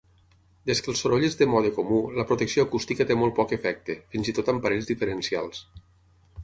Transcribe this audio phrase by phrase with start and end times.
[0.69, 3.99] Des que el soroll és de mode comú, la protecció acústica té molt poc efecte,
[4.15, 5.63] fins i tot amb parells diferencials.